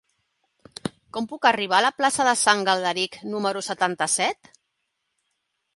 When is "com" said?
1.17-1.27